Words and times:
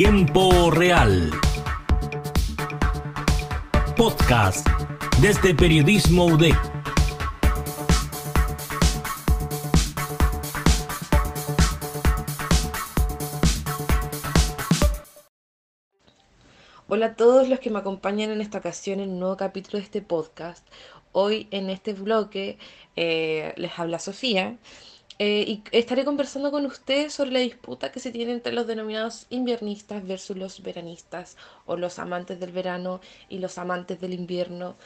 Tiempo 0.00 0.70
Real. 0.70 1.28
Podcast 3.96 4.64
desde 5.20 5.56
Periodismo 5.56 6.26
UDEC. 6.26 6.54
Hola 16.86 17.06
a 17.06 17.14
todos 17.16 17.48
los 17.48 17.58
que 17.58 17.70
me 17.70 17.80
acompañan 17.80 18.30
en 18.30 18.40
esta 18.40 18.58
ocasión 18.58 19.00
en 19.00 19.10
un 19.10 19.18
nuevo 19.18 19.36
capítulo 19.36 19.78
de 19.78 19.84
este 19.84 20.00
podcast. 20.00 20.64
Hoy 21.10 21.48
en 21.50 21.70
este 21.70 21.92
bloque 21.92 22.58
eh, 22.94 23.52
les 23.56 23.76
habla 23.76 23.98
Sofía 23.98 24.58
eh, 25.18 25.44
y 25.46 25.62
estaré 25.72 26.04
conversando 26.04 26.50
con 26.50 26.64
ustedes 26.66 27.12
sobre 27.12 27.32
la 27.32 27.40
disputa 27.40 27.90
que 27.90 28.00
se 28.00 28.12
tiene 28.12 28.32
entre 28.32 28.52
los 28.52 28.66
denominados 28.66 29.26
inviernistas 29.30 30.06
versus 30.06 30.36
los 30.36 30.62
veranistas 30.62 31.36
o 31.66 31.76
los 31.76 31.98
amantes 31.98 32.38
del 32.38 32.52
verano 32.52 33.00
y 33.28 33.38
los 33.38 33.58
amantes 33.58 34.00
del 34.00 34.14
invierno 34.14 34.76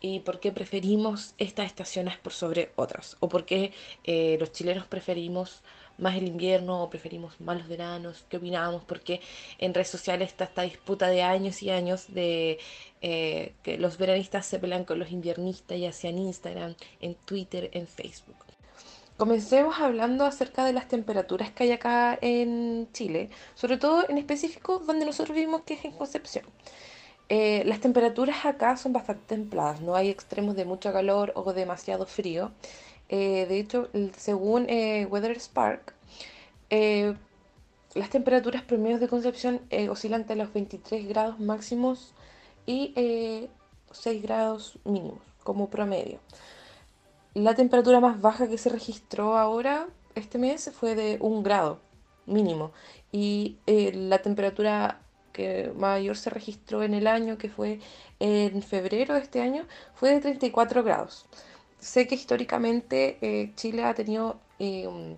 y 0.00 0.20
por 0.20 0.40
qué 0.40 0.52
preferimos 0.52 1.34
estas 1.38 1.66
estaciones 1.66 2.16
por 2.18 2.32
sobre 2.32 2.72
otras 2.76 3.16
o 3.20 3.28
por 3.28 3.44
qué 3.44 3.72
eh, 4.04 4.36
los 4.40 4.52
chilenos 4.52 4.86
preferimos 4.86 5.62
más 5.98 6.16
el 6.16 6.26
invierno 6.26 6.82
o 6.82 6.90
preferimos 6.90 7.40
más 7.40 7.58
los 7.58 7.68
veranos, 7.68 8.24
qué 8.28 8.38
opinamos, 8.38 8.84
porque 8.84 9.20
en 9.58 9.74
redes 9.74 9.88
sociales 9.88 10.28
está 10.28 10.44
esta 10.44 10.62
disputa 10.62 11.08
de 11.08 11.22
años 11.22 11.62
y 11.62 11.70
años 11.70 12.12
de 12.14 12.58
eh, 13.02 13.54
que 13.62 13.76
los 13.78 13.98
veranistas 13.98 14.46
se 14.46 14.58
pelean 14.58 14.84
con 14.84 14.98
los 14.98 15.10
inviernistas, 15.10 15.78
ya 15.78 15.92
sea 15.92 16.10
en 16.10 16.18
Instagram, 16.18 16.74
en 17.00 17.14
Twitter, 17.16 17.70
en 17.74 17.86
Facebook. 17.86 18.49
Comencemos 19.20 19.78
hablando 19.80 20.24
acerca 20.24 20.64
de 20.64 20.72
las 20.72 20.88
temperaturas 20.88 21.50
que 21.50 21.64
hay 21.64 21.72
acá 21.72 22.18
en 22.22 22.88
Chile, 22.94 23.28
sobre 23.54 23.76
todo 23.76 24.08
en 24.08 24.16
específico 24.16 24.78
donde 24.78 25.04
nosotros 25.04 25.34
vivimos, 25.34 25.60
que 25.60 25.74
es 25.74 25.84
en 25.84 25.92
Concepción. 25.92 26.46
Eh, 27.28 27.62
las 27.66 27.80
temperaturas 27.80 28.46
acá 28.46 28.78
son 28.78 28.94
bastante 28.94 29.22
templadas, 29.26 29.82
no 29.82 29.94
hay 29.94 30.08
extremos 30.08 30.56
de 30.56 30.64
mucho 30.64 30.90
calor 30.90 31.34
o 31.36 31.52
demasiado 31.52 32.06
frío. 32.06 32.50
Eh, 33.10 33.44
de 33.46 33.58
hecho, 33.58 33.90
según 34.16 34.64
eh, 34.70 35.04
Weather 35.04 35.38
Spark, 35.38 35.92
las 36.70 38.08
temperaturas 38.08 38.62
promedios 38.62 39.00
de 39.00 39.08
Concepción 39.08 39.60
oscilan 39.90 40.22
entre 40.22 40.36
los 40.36 40.50
23 40.54 41.06
grados 41.06 41.38
máximos 41.38 42.14
y 42.64 42.94
6 43.90 44.22
grados 44.22 44.78
mínimos 44.84 45.20
como 45.44 45.68
promedio. 45.68 46.20
La 47.34 47.54
temperatura 47.54 48.00
más 48.00 48.20
baja 48.20 48.48
que 48.48 48.58
se 48.58 48.68
registró 48.70 49.38
ahora, 49.38 49.88
este 50.14 50.38
mes, 50.38 50.70
fue 50.74 50.94
de 50.94 51.18
1 51.20 51.42
grado 51.42 51.80
mínimo. 52.26 52.72
Y 53.12 53.58
la 53.66 54.18
temperatura 54.18 55.00
que 55.32 55.72
mayor 55.76 56.16
se 56.16 56.30
registró 56.30 56.82
en 56.82 56.94
el 56.94 57.06
año, 57.06 57.38
que 57.38 57.48
fue 57.48 57.80
en 58.18 58.62
febrero 58.62 59.14
de 59.14 59.20
este 59.20 59.40
año, 59.40 59.66
fue 59.94 60.10
de 60.10 60.20
34 60.20 60.82
grados 60.82 61.26
sé 61.80 62.06
que 62.06 62.14
históricamente 62.14 63.18
eh, 63.22 63.52
Chile 63.56 63.84
ha 63.84 63.94
tenido 63.94 64.38
eh, 64.58 65.16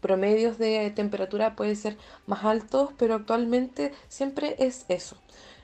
promedios 0.00 0.58
de 0.58 0.90
temperatura 0.90 1.54
pueden 1.54 1.76
ser 1.76 1.96
más 2.26 2.44
altos, 2.44 2.90
pero 2.98 3.14
actualmente 3.14 3.92
siempre 4.08 4.56
es 4.58 4.86
eso. 4.88 5.16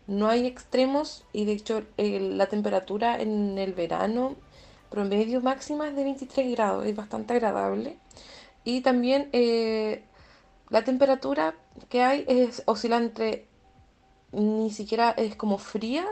No 0.06 0.28
hay 0.28 0.46
extremos 0.46 1.24
y 1.32 1.44
de 1.44 1.52
hecho 1.52 1.82
la 1.96 2.46
temperatura 2.46 3.20
en 3.20 3.58
el 3.58 3.74
verano 3.74 4.36
promedio 4.90 5.40
máxima 5.40 5.88
es 5.88 5.96
de 5.96 6.04
23 6.04 6.52
grados, 6.52 6.86
es 6.86 6.94
bastante 6.96 7.34
agradable. 7.34 7.98
Y 8.64 8.82
también 8.82 9.30
eh, 9.32 10.04
la 10.68 10.84
temperatura 10.84 11.54
que 11.88 12.02
hay 12.02 12.24
es 12.28 12.62
oscila 12.66 12.98
entre 12.98 13.46
ni 14.32 14.70
siquiera 14.70 15.10
es 15.10 15.36
como 15.36 15.58
fría 15.58 16.06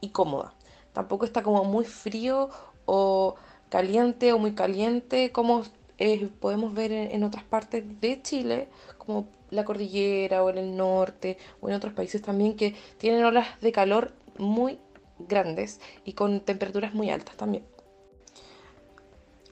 y 0.00 0.10
cómoda. 0.10 0.54
Tampoco 0.92 1.24
está 1.24 1.42
como 1.42 1.64
muy 1.64 1.84
frío 1.84 2.50
o 2.86 3.36
caliente 3.68 4.32
o 4.32 4.38
muy 4.38 4.54
caliente, 4.54 5.32
como 5.32 5.62
eh, 5.98 6.28
podemos 6.40 6.74
ver 6.74 6.92
en, 6.92 7.22
otras 7.24 7.44
partes 7.44 7.84
de 8.00 8.20
Chile, 8.22 8.68
como 8.98 9.28
la 9.50 9.64
cordillera 9.64 10.42
o 10.42 10.50
en 10.50 10.58
el 10.58 10.76
norte 10.76 11.38
o 11.60 11.68
en 11.68 11.74
otros 11.74 11.92
países 11.92 12.22
también 12.22 12.56
que 12.56 12.74
tienen 12.98 13.24
olas 13.24 13.60
de 13.60 13.72
calor 13.72 14.12
muy 14.38 14.78
grandes 15.18 15.80
y 16.04 16.14
con 16.14 16.40
temperaturas 16.40 16.94
muy 16.94 17.10
altas 17.10 17.36
también. 17.36 17.64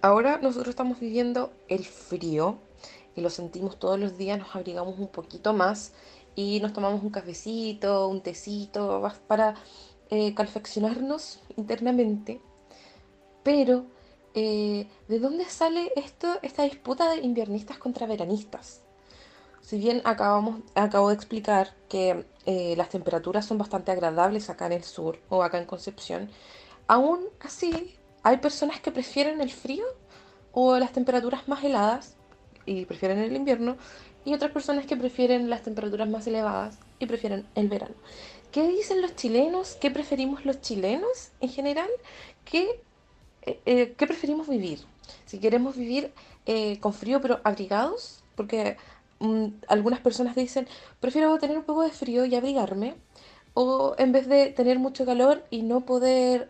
Ahora 0.02 0.38
nosotros 0.38 0.70
estamos 0.70 0.98
viviendo 1.00 1.52
el 1.68 1.84
frío 1.84 2.58
y 3.16 3.20
lo 3.20 3.30
sentimos 3.30 3.78
todos 3.78 3.98
los 3.98 4.16
días, 4.16 4.38
nos 4.38 4.54
abrigamos 4.56 4.98
un 4.98 5.08
poquito 5.08 5.52
más 5.52 5.92
y 6.34 6.60
nos 6.60 6.72
tomamos 6.72 7.02
un 7.02 7.10
cafecito, 7.10 8.08
un 8.08 8.22
tecito 8.22 9.02
para 9.26 9.56
eh, 10.10 10.34
calefaccionarnos 10.34 11.40
internamente 11.56 12.40
pero, 13.42 13.86
eh, 14.34 14.86
¿de 15.08 15.18
dónde 15.18 15.44
sale 15.46 15.92
esto, 15.96 16.38
esta 16.42 16.62
disputa 16.64 17.10
de 17.10 17.22
inviernistas 17.22 17.78
contra 17.78 18.06
veranistas? 18.06 18.82
Si 19.62 19.78
bien 19.78 20.02
acabamos, 20.04 20.62
acabo 20.74 21.08
de 21.08 21.14
explicar 21.14 21.74
que 21.88 22.26
eh, 22.46 22.74
las 22.76 22.90
temperaturas 22.90 23.46
son 23.46 23.58
bastante 23.58 23.92
agradables 23.92 24.50
acá 24.50 24.66
en 24.66 24.72
el 24.72 24.84
sur 24.84 25.18
o 25.28 25.42
acá 25.42 25.58
en 25.58 25.66
Concepción, 25.66 26.30
aún 26.86 27.20
así 27.40 27.94
hay 28.22 28.38
personas 28.38 28.80
que 28.80 28.90
prefieren 28.90 29.40
el 29.40 29.50
frío 29.50 29.84
o 30.52 30.78
las 30.78 30.92
temperaturas 30.92 31.48
más 31.48 31.62
heladas 31.64 32.16
y 32.66 32.84
prefieren 32.84 33.18
el 33.18 33.34
invierno 33.36 33.76
y 34.24 34.34
otras 34.34 34.50
personas 34.52 34.86
que 34.86 34.96
prefieren 34.96 35.48
las 35.48 35.62
temperaturas 35.62 36.08
más 36.08 36.26
elevadas 36.26 36.78
y 36.98 37.06
prefieren 37.06 37.46
el 37.54 37.68
verano. 37.68 37.94
¿Qué 38.52 38.68
dicen 38.68 39.00
los 39.00 39.16
chilenos? 39.16 39.76
¿Qué 39.80 39.90
preferimos 39.90 40.44
los 40.44 40.60
chilenos 40.60 41.30
en 41.40 41.48
general? 41.48 41.88
Que 42.44 42.82
eh, 43.42 43.60
eh, 43.64 43.94
¿qué 43.96 44.06
preferimos 44.06 44.48
vivir? 44.48 44.80
Si 45.26 45.38
queremos 45.38 45.76
vivir 45.76 46.12
eh, 46.46 46.78
con 46.80 46.92
frío 46.92 47.20
pero 47.20 47.40
abrigados, 47.44 48.22
porque 48.36 48.76
mm, 49.20 49.46
algunas 49.68 50.00
personas 50.00 50.36
dicen, 50.36 50.68
prefiero 51.00 51.38
tener 51.38 51.56
un 51.56 51.64
poco 51.64 51.82
de 51.82 51.90
frío 51.90 52.24
y 52.24 52.34
abrigarme, 52.34 52.94
o 53.54 53.94
en 53.98 54.12
vez 54.12 54.28
de 54.28 54.48
tener 54.48 54.78
mucho 54.78 55.04
calor 55.06 55.44
y 55.50 55.62
no 55.62 55.80
poder, 55.80 56.48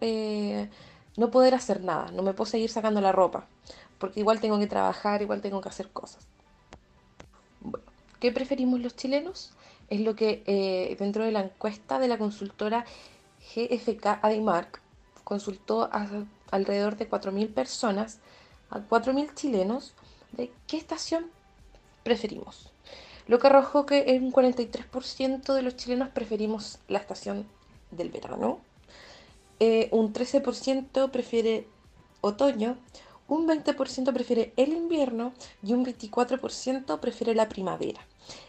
no 1.16 1.30
poder 1.30 1.54
hacer 1.54 1.82
nada, 1.82 2.10
no 2.12 2.22
me 2.22 2.32
puedo 2.32 2.50
seguir 2.50 2.70
sacando 2.70 3.00
la 3.00 3.12
ropa, 3.12 3.46
porque 3.98 4.20
igual 4.20 4.40
tengo 4.40 4.58
que 4.58 4.66
trabajar, 4.66 5.22
igual 5.22 5.40
tengo 5.40 5.60
que 5.60 5.68
hacer 5.68 5.88
cosas. 5.88 6.26
¿qué 8.20 8.30
preferimos 8.32 8.80
los 8.80 8.96
chilenos? 8.96 9.52
Es 9.88 10.00
lo 10.00 10.14
que 10.14 10.94
dentro 10.98 11.24
de 11.24 11.32
la 11.32 11.40
encuesta 11.40 11.98
de 11.98 12.06
la 12.06 12.18
consultora 12.18 12.84
GFK 13.54 14.20
Adimark 14.22 14.80
consultó 15.24 15.84
a 15.92 16.06
alrededor 16.50 16.96
de 16.96 17.08
4.000 17.08 17.52
personas, 17.52 18.18
a 18.68 18.80
4.000 18.80 19.34
chilenos, 19.34 19.94
de 20.32 20.52
qué 20.66 20.76
estación 20.76 21.26
preferimos. 22.04 22.70
Lo 23.26 23.38
que 23.38 23.46
arrojó 23.46 23.86
que 23.86 24.18
un 24.20 24.32
43% 24.32 25.54
de 25.54 25.62
los 25.62 25.76
chilenos 25.76 26.08
preferimos 26.10 26.78
la 26.88 26.98
estación 26.98 27.46
del 27.90 28.10
verano, 28.10 28.60
eh, 29.60 29.88
un 29.92 30.12
13% 30.12 31.10
prefiere 31.10 31.68
otoño, 32.20 32.78
un 33.28 33.46
20% 33.46 34.12
prefiere 34.12 34.52
el 34.56 34.72
invierno 34.72 35.32
y 35.62 35.72
un 35.72 35.84
24% 35.84 36.98
prefiere 36.98 37.34
la 37.34 37.48
primavera. 37.48 38.00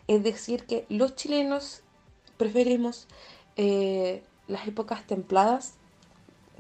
Es 0.08 0.24
decir, 0.24 0.66
que 0.66 0.86
los 0.90 1.16
chilenos 1.16 1.84
preferimos 2.38 3.08
eh, 3.56 4.24
las 4.48 4.68
épocas 4.68 5.06
templadas 5.06 5.76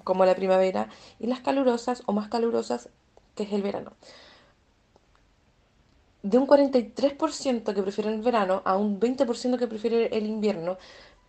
como 0.03 0.25
la 0.25 0.35
primavera, 0.35 0.89
y 1.19 1.28
las 1.28 1.41
calurosas 1.41 2.03
o 2.06 2.13
más 2.13 2.28
calurosas, 2.29 2.89
que 3.35 3.44
es 3.44 3.53
el 3.53 3.62
verano. 3.62 3.94
De 6.24 6.38
un 6.38 6.45
43% 6.45 7.74
que 7.74 7.81
prefiere 7.81 8.13
el 8.13 8.21
verano 8.21 8.62
a 8.65 8.77
un 8.77 9.00
20% 9.00 9.57
que 9.57 9.68
prefiere 9.68 10.15
el 10.15 10.25
invierno, 10.25 10.77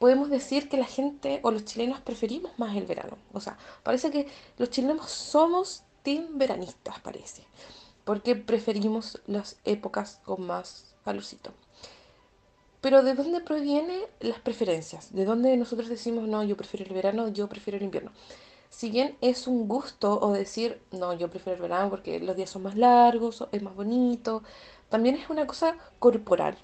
podemos 0.03 0.31
decir 0.31 0.69
que 0.69 0.79
la 0.79 0.85
gente 0.85 1.39
o 1.45 1.53
los 1.53 1.65
chilenos 1.65 2.01
preferimos 2.01 2.51
más 2.59 2.77
el 2.77 2.87
verano. 2.87 3.17
O 3.33 3.39
sea, 3.39 3.57
parece 3.85 4.11
que 4.11 4.27
los 4.59 4.69
chilenos 4.69 5.09
somos 5.09 5.85
team 6.03 6.39
veranistas, 6.39 6.99
parece. 6.99 7.45
Porque 8.03 8.35
preferimos 8.35 9.23
las 9.29 9.61
épocas 9.65 10.19
con 10.25 10.45
más 10.45 10.93
calorcito. 11.05 11.53
Pero 12.81 13.05
¿de 13.05 13.15
dónde 13.15 13.43
provienen 13.43 14.01
las 14.19 14.41
preferencias? 14.41 15.15
¿De 15.15 15.25
dónde 15.25 15.57
nosotros 15.57 15.89
decimos, 15.89 16.27
no, 16.27 16.43
yo 16.43 16.57
prefiero 16.57 16.85
el 16.85 16.95
verano, 16.95 17.29
yo 17.29 17.49
prefiero 17.49 17.77
el 17.77 17.85
invierno? 17.85 18.11
si 18.71 18.91
bien 18.91 19.17
es 19.21 19.47
un 19.47 19.69
gusto 19.69 20.19
o 20.19 20.33
decir, 20.33 20.81
no, 20.91 21.13
yo 21.13 21.31
prefiero 21.31 21.59
el 21.59 21.63
verano 21.63 21.91
porque 21.91 22.19
los 22.19 22.35
días 22.35 22.51
son 22.51 22.65
más 22.65 22.75
largos, 22.75 23.47
es 23.53 23.63
más 23.63 23.77
bonito, 23.77 24.43
también 24.89 25.15
es 25.15 25.31
una 25.31 25.47
cosa 25.47 25.77
corporal. 26.01 26.57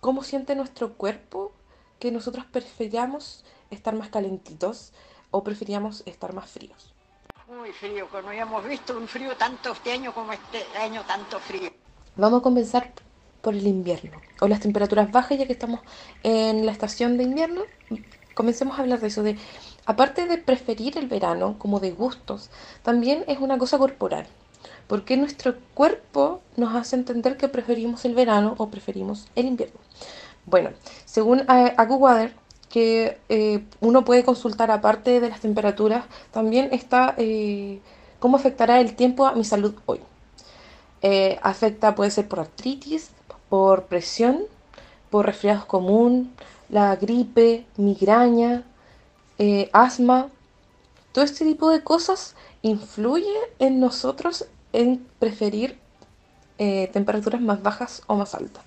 ¿Cómo 0.00 0.22
siente 0.22 0.54
nuestro 0.54 0.94
cuerpo 0.94 1.52
que 1.98 2.10
nosotros 2.12 2.44
preferíamos 2.46 3.44
estar 3.70 3.94
más 3.94 4.08
calentitos 4.08 4.92
o 5.30 5.44
preferíamos 5.44 6.02
estar 6.06 6.32
más 6.32 6.50
fríos? 6.50 6.94
Muy 7.48 7.72
frío, 7.72 8.06
no 8.12 8.30
hemos 8.30 8.64
visto 8.64 8.96
un 8.96 9.08
frío 9.08 9.36
tanto 9.36 9.72
este 9.72 9.92
año 9.92 10.12
como 10.12 10.32
este 10.32 10.64
año 10.78 11.02
tanto 11.06 11.38
frío. 11.40 11.70
Vamos 12.16 12.40
a 12.40 12.42
comenzar 12.42 12.92
por 13.40 13.54
el 13.54 13.66
invierno 13.66 14.20
o 14.40 14.48
las 14.48 14.60
temperaturas 14.60 15.10
bajas, 15.10 15.38
ya 15.38 15.46
que 15.46 15.52
estamos 15.52 15.80
en 16.22 16.66
la 16.66 16.72
estación 16.72 17.16
de 17.16 17.24
invierno. 17.24 17.62
Comencemos 18.34 18.78
a 18.78 18.82
hablar 18.82 19.00
de 19.00 19.06
eso, 19.06 19.22
de 19.22 19.38
aparte 19.86 20.26
de 20.26 20.38
preferir 20.38 20.98
el 20.98 21.08
verano 21.08 21.56
como 21.58 21.80
de 21.80 21.92
gustos, 21.92 22.50
también 22.82 23.24
es 23.26 23.38
una 23.38 23.58
cosa 23.58 23.78
corporal. 23.78 24.26
Porque 24.86 25.16
nuestro 25.16 25.56
cuerpo 25.74 26.42
nos 26.56 26.74
hace 26.74 26.96
entender 26.96 27.36
que 27.36 27.48
preferimos 27.48 28.04
el 28.04 28.14
verano 28.14 28.54
o 28.58 28.68
preferimos 28.68 29.28
el 29.34 29.46
invierno. 29.46 29.78
Bueno, 30.50 30.70
según 31.04 31.44
AcuWeather, 31.46 32.32
que 32.70 33.18
eh, 33.28 33.64
uno 33.80 34.04
puede 34.04 34.24
consultar 34.24 34.70
aparte 34.70 35.20
de 35.20 35.28
las 35.28 35.40
temperaturas, 35.40 36.06
también 36.30 36.70
está 36.72 37.14
eh, 37.18 37.80
cómo 38.18 38.38
afectará 38.38 38.80
el 38.80 38.96
tiempo 38.96 39.26
a 39.26 39.34
mi 39.34 39.44
salud 39.44 39.74
hoy. 39.84 40.00
Eh, 41.02 41.38
afecta, 41.42 41.94
puede 41.94 42.10
ser 42.10 42.28
por 42.28 42.40
artritis, 42.40 43.10
por 43.50 43.84
presión, 43.84 44.44
por 45.10 45.26
resfriados 45.26 45.66
común, 45.66 46.32
la 46.70 46.96
gripe, 46.96 47.66
migraña, 47.76 48.64
asma. 49.72 50.28
Todo 51.12 51.24
este 51.24 51.44
tipo 51.44 51.70
de 51.70 51.82
cosas 51.82 52.34
influye 52.62 53.36
en 53.58 53.80
nosotros 53.80 54.46
en 54.72 55.06
preferir 55.18 55.78
temperaturas 56.56 57.40
más 57.40 57.62
bajas 57.62 58.02
o 58.06 58.16
más 58.16 58.34
altas. 58.34 58.64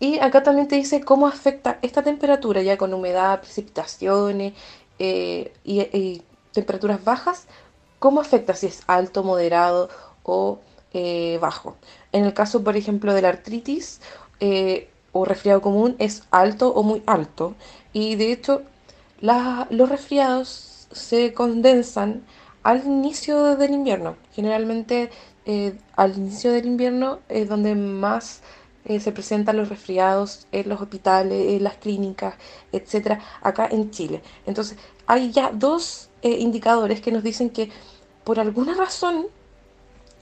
Y 0.00 0.18
acá 0.18 0.42
también 0.42 0.68
te 0.68 0.76
dice 0.76 1.00
cómo 1.02 1.26
afecta 1.26 1.78
esta 1.82 2.02
temperatura, 2.02 2.62
ya 2.62 2.76
con 2.76 2.92
humedad, 2.92 3.40
precipitaciones 3.40 4.54
eh, 4.98 5.52
y, 5.64 6.22
temperaturas 6.52 7.02
bajas, 7.04 7.46
cómo 7.98 8.20
afecta 8.20 8.54
si 8.54 8.66
es 8.66 8.82
alto, 8.86 9.24
moderado 9.24 9.88
o 10.22 10.60
eh, 10.92 11.38
bajo. 11.40 11.76
En 12.12 12.24
el 12.24 12.34
caso, 12.34 12.62
por 12.62 12.76
ejemplo, 12.76 13.12
de 13.14 13.22
la 13.22 13.28
artritis 13.28 14.00
eh, 14.40 14.88
o 15.12 15.24
resfriado 15.24 15.62
común, 15.62 15.96
es 15.98 16.24
alto 16.30 16.70
o 16.72 16.82
muy 16.82 17.02
alto. 17.06 17.54
Y 17.92 18.16
de 18.16 18.32
hecho, 18.32 18.62
los 19.20 19.88
resfriados 19.88 20.88
se 20.92 21.32
condensan 21.32 22.24
al 22.62 22.84
inicio 22.84 23.56
del 23.56 23.72
invierno. 23.72 24.16
Generalmente, 24.32 25.10
al 25.96 26.16
inicio 26.16 26.52
del 26.52 26.66
invierno 26.66 27.20
es 27.28 27.48
donde 27.48 27.74
más 27.74 28.42
eh, 28.84 29.00
se 29.00 29.12
presentan 29.12 29.56
los 29.56 29.68
resfriados 29.68 30.46
en 30.52 30.68
los 30.68 30.80
hospitales, 30.80 31.54
en 31.54 31.64
las 31.64 31.76
clínicas, 31.76 32.34
etcétera, 32.72 33.20
acá 33.42 33.68
en 33.70 33.90
Chile. 33.90 34.22
Entonces, 34.46 34.78
hay 35.06 35.32
ya 35.32 35.50
dos 35.52 36.10
eh, 36.22 36.38
indicadores 36.38 37.00
que 37.00 37.12
nos 37.12 37.22
dicen 37.22 37.50
que 37.50 37.70
por 38.24 38.40
alguna 38.40 38.74
razón 38.74 39.26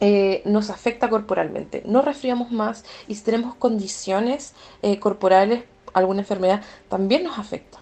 eh, 0.01 0.43
nos 0.45 0.71
afecta 0.71 1.09
corporalmente. 1.09 1.83
No 1.87 2.03
resfriamos 2.03 2.51
más 2.51 2.85
y 3.07 3.15
si 3.15 3.23
tenemos 3.23 3.55
condiciones 3.55 4.55
corporales, 5.01 5.65
alguna 5.93 6.21
enfermedad, 6.21 6.63
también 6.89 7.25
nos 7.25 7.39
afecta. 7.39 7.79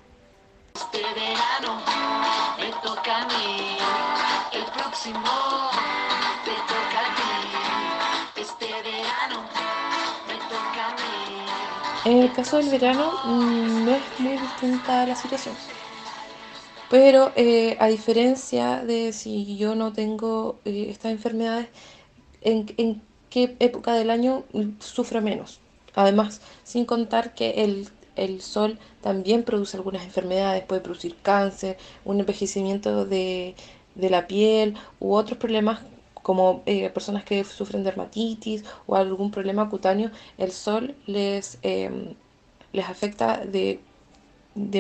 Este 0.75 0.99
verano 0.99 1.81
a 3.11 3.27
mí, 3.27 3.79
el 4.53 4.65
próximo 4.67 6.00
en 12.05 12.19
el 12.19 12.33
caso 12.33 12.57
del 12.59 12.69
verano 12.71 13.21
mm, 13.23 13.85
no 13.85 13.95
es 13.95 14.03
muy 14.19 14.39
distinta 14.39 15.07
la 15.07 15.15
situación. 15.17 15.55
Pero 16.89 17.33
eh, 17.37 17.77
a 17.79 17.87
diferencia 17.89 18.85
de 18.85 19.13
si 19.13 19.57
yo 19.57 19.75
no 19.75 19.93
tengo 19.93 20.59
eh, 20.65 20.87
estas 20.91 21.13
enfermedades, 21.13 21.69
¿en, 22.41 23.03
qué 23.31 23.57
época 23.61 23.95
del 23.95 24.11
año 24.11 24.45
sufro 24.81 25.23
menos? 25.23 25.61
Además, 25.95 26.41
sin 26.65 26.85
contar 26.87 27.35
que 27.35 27.63
el, 27.65 27.89
el, 28.17 28.41
sol 28.43 28.79
también 29.03 29.45
produce 29.45 29.77
algunas 29.77 30.05
enfermedades, 30.05 30.65
puede 30.65 30.81
producir 30.81 31.17
cáncer, 31.23 31.79
un 32.05 32.21
envejecimiento 32.21 33.05
de, 33.05 33.55
de 33.95 34.11
la 34.11 34.27
piel 34.27 34.75
u 34.99 35.15
otros 35.15 35.39
problemas 35.39 35.81
como 36.23 36.63
eh, 36.67 36.91
personas 36.91 37.25
que 37.25 37.45
sufren 37.45 37.85
dermatitis 37.85 38.65
o 38.87 38.97
algún 38.97 39.31
problema 39.31 39.69
cutáneo, 39.69 40.11
el 40.39 40.53
sol 40.53 40.95
les, 41.07 41.59
em, 41.63 42.15
les 42.73 42.87
afecta 42.89 43.45
de, 43.45 43.81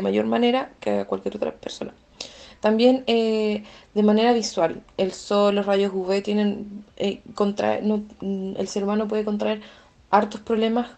mayor 0.02 0.26
manera 0.26 0.72
que 0.80 1.00
a 1.00 1.06
cualquier 1.06 1.36
otra 1.36 1.52
persona. 1.52 1.94
También 2.60 3.04
eh, 3.06 3.64
de 3.94 4.02
manera 4.02 4.32
visual, 4.34 4.82
el 4.98 5.12
sol, 5.12 5.54
los 5.54 5.66
rayos 5.66 5.92
UV 5.94 6.22
tienen, 6.22 6.84
eh, 6.96 7.22
el 8.58 8.68
ser 8.68 8.84
humano 8.84 9.08
puede 9.08 9.24
contraer 9.24 9.62
hartos 10.10 10.40
problemas 10.42 10.90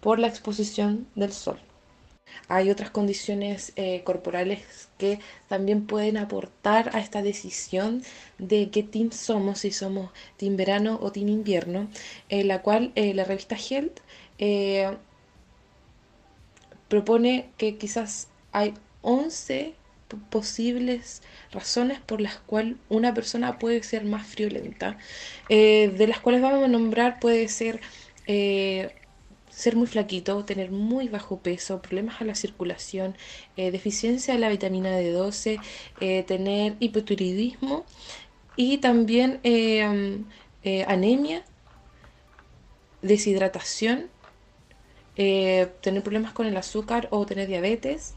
por 0.00 0.18
la 0.18 0.26
exposición 0.28 1.06
del 1.14 1.32
sol. 1.32 1.58
Hay 2.48 2.70
otras 2.70 2.90
condiciones 2.90 3.72
eh, 3.76 4.02
corporales 4.04 4.88
que 4.98 5.18
también 5.48 5.86
pueden 5.86 6.16
aportar 6.16 6.90
a 6.94 7.00
esta 7.00 7.22
decisión 7.22 8.02
de 8.38 8.70
qué 8.70 8.82
team 8.82 9.10
somos, 9.12 9.60
si 9.60 9.72
somos 9.72 10.10
team 10.36 10.56
verano 10.56 10.98
o 11.02 11.12
team 11.12 11.28
invierno, 11.28 11.88
en 12.28 12.48
la 12.48 12.62
cual 12.62 12.92
eh, 12.94 13.14
la 13.14 13.24
revista 13.24 13.56
Health 13.56 14.00
eh, 14.38 14.96
propone 16.88 17.50
que 17.56 17.76
quizás 17.76 18.28
hay 18.52 18.74
11 19.02 19.74
posibles 20.30 21.22
razones 21.50 21.98
por 22.00 22.20
las 22.20 22.36
cuales 22.38 22.76
una 22.88 23.12
persona 23.12 23.58
puede 23.58 23.82
ser 23.82 24.04
más 24.04 24.24
friolenta, 24.26 24.98
de 25.48 26.06
las 26.08 26.20
cuales 26.20 26.42
vamos 26.42 26.64
a 26.64 26.68
nombrar 26.68 27.18
puede 27.18 27.48
ser 27.48 27.80
ser 29.56 29.74
muy 29.74 29.86
flaquito, 29.86 30.44
tener 30.44 30.70
muy 30.70 31.08
bajo 31.08 31.40
peso, 31.40 31.80
problemas 31.80 32.20
a 32.20 32.24
la 32.24 32.34
circulación, 32.34 33.16
eh, 33.56 33.70
deficiencia 33.70 34.34
de 34.34 34.40
la 34.40 34.50
vitamina 34.50 34.90
D12, 35.00 35.60
eh, 36.00 36.22
tener 36.24 36.76
hipotiroidismo 36.78 37.86
y 38.56 38.78
también 38.78 39.40
eh, 39.44 39.82
anemia, 40.86 41.44
deshidratación, 43.02 44.10
tener 45.14 46.02
problemas 46.02 46.32
con 46.34 46.46
el 46.46 46.56
azúcar 46.56 47.08
o 47.10 47.24
tener 47.24 47.48
diabetes 47.48 48.16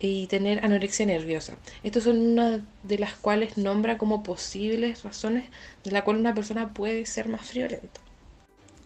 y 0.00 0.26
tener 0.26 0.64
anorexia 0.64 1.06
nerviosa. 1.06 1.56
Estas 1.84 2.04
son 2.04 2.18
una 2.18 2.66
de 2.82 2.98
las 2.98 3.14
cuales 3.14 3.56
nombra 3.58 3.98
como 3.98 4.22
posibles 4.24 5.04
razones 5.04 5.50
de 5.84 5.92
la 5.92 6.02
cual 6.04 6.16
una 6.18 6.34
persona 6.34 6.74
puede 6.74 7.06
ser 7.06 7.28
más 7.28 7.42
friolenta. 7.46 8.00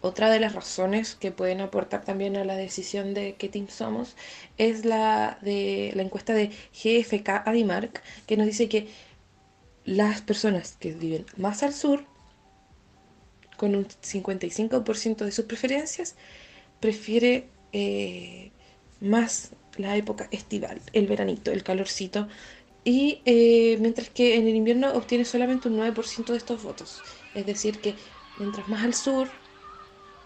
Otra 0.04 0.28
de 0.28 0.38
las 0.38 0.54
razones 0.54 1.14
que 1.14 1.30
pueden 1.30 1.62
aportar 1.62 2.04
también 2.04 2.37
a 2.37 2.44
la 2.44 2.56
decisión 2.56 3.14
de 3.14 3.37
qué 3.37 3.49
team 3.49 3.68
somos 3.68 4.16
es 4.58 4.84
la 4.84 5.38
de 5.40 5.92
la 5.94 6.02
encuesta 6.02 6.34
de 6.34 6.50
GFK 6.75 7.30
Adimark, 7.46 8.02
que 8.26 8.37
nos 8.37 8.44
dice 8.44 8.68
que 8.68 8.88
las 9.87 10.20
personas 10.20 10.76
que 10.78 10.92
viven 10.92 11.25
más 11.38 11.62
al 11.62 11.73
sur, 11.73 12.04
con 13.56 13.75
un 13.75 13.87
55% 13.87 15.25
de 15.25 15.32
sus 15.32 15.46
preferencias, 15.46 16.16
prefiere 16.80 17.49
eh, 17.73 18.52
más 19.00 19.52
la 19.78 19.96
época 19.96 20.28
estival, 20.32 20.82
el 20.92 21.06
veranito, 21.06 21.50
el 21.50 21.62
calorcito, 21.62 22.28
y 22.84 23.23
eh, 23.25 23.78
mientras 23.80 24.11
que 24.11 24.37
en 24.37 24.49
el 24.49 24.54
invierno 24.54 24.92
obtiene 24.92 25.25
solamente 25.25 25.68
un 25.68 25.78
9% 25.78 26.26
de 26.26 26.37
estos 26.37 26.62
votos. 26.62 27.00
Es 27.34 27.46
decir, 27.46 27.80
que 27.80 27.94
mientras 28.37 28.68
más 28.68 28.84
al 28.84 28.92
sur, 28.92 29.30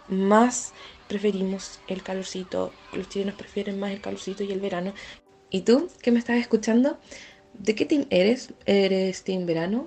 más 0.09 0.73
preferimos 1.09 1.81
el 1.89 2.03
calorcito, 2.03 2.73
los 2.93 3.09
chilenos 3.09 3.35
prefieren 3.35 3.79
más 3.79 3.93
el 3.93 4.01
calorcito 4.01 4.45
y 4.45 4.53
el 4.53 4.61
verano. 4.61 4.93
¿Y 5.51 5.63
tú, 5.63 5.89
que 6.03 6.13
me 6.13 6.19
estás 6.19 6.37
escuchando? 6.39 6.99
¿De 7.55 7.75
qué 7.75 7.87
team 7.87 8.07
eres? 8.11 8.53
¿Eres 8.67 9.25
team 9.25 9.47
verano 9.47 9.87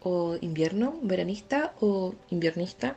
o 0.00 0.36
invierno, 0.40 0.98
veranista 1.02 1.74
o 1.80 2.14
inviernista? 2.30 2.96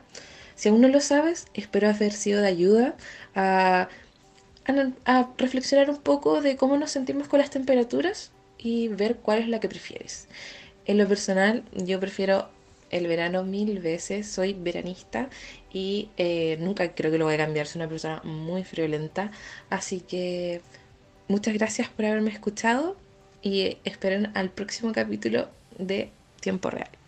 Si 0.54 0.68
aún 0.68 0.80
no 0.80 0.88
lo 0.88 1.00
sabes, 1.00 1.46
espero 1.54 1.88
haber 1.88 2.12
sido 2.12 2.40
de 2.40 2.48
ayuda 2.48 2.96
a, 3.34 3.88
a, 5.04 5.30
reflexionar 5.36 5.90
un 5.90 5.98
poco 5.98 6.40
de 6.40 6.56
cómo 6.56 6.76
nos 6.76 6.92
sentimos 6.92 7.28
con 7.28 7.40
las 7.40 7.50
temperaturas 7.50 8.30
y 8.56 8.88
ver 8.88 9.16
cuál 9.16 9.40
es 9.40 9.48
la 9.48 9.60
que 9.60 9.68
prefieres. 9.68 10.28
En 10.86 10.98
lo 10.98 11.08
personal, 11.08 11.64
yo 11.72 11.98
prefiero 11.98 12.48
el 12.90 13.06
verano 13.06 13.44
mil 13.44 13.78
veces, 13.80 14.28
soy 14.28 14.54
veranista 14.54 15.28
y 15.72 16.10
eh, 16.16 16.56
nunca 16.60 16.94
creo 16.94 17.10
que 17.10 17.18
lo 17.18 17.24
voy 17.24 17.34
a 17.34 17.38
cambiar, 17.38 17.66
soy 17.66 17.80
una 17.80 17.88
persona 17.88 18.20
muy 18.24 18.64
friolenta, 18.64 19.30
así 19.70 20.00
que 20.00 20.60
muchas 21.28 21.54
gracias 21.54 21.88
por 21.88 22.04
haberme 22.04 22.30
escuchado 22.30 22.96
y 23.42 23.78
esperen 23.84 24.30
al 24.34 24.50
próximo 24.50 24.92
capítulo 24.92 25.48
de 25.78 26.10
Tiempo 26.40 26.70
Real. 26.70 27.03